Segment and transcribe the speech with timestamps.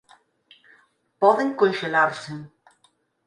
[1.19, 2.33] Poden conxelarse.